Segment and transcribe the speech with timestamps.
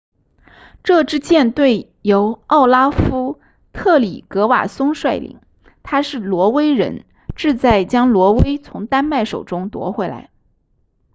[0.83, 3.39] 这支舰队由奥拉夫
[3.71, 5.39] 特里格瓦松率领
[5.83, 10.31] 他是挪威人志在将挪威从丹麦手中夺回来